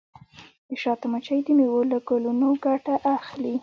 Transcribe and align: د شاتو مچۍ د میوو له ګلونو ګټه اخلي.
د 0.69 0.71
شاتو 0.83 1.05
مچۍ 1.11 1.39
د 1.45 1.47
میوو 1.57 1.89
له 1.91 1.97
ګلونو 2.07 2.47
ګټه 2.65 2.95
اخلي. 3.15 3.55